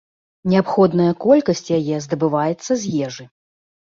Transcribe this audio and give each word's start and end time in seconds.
Неабходная 0.51 1.09
колькасць 1.25 1.69
яе 1.79 1.99
здабываецца 2.05 2.71
з 2.85 2.95
ежы. 3.09 3.27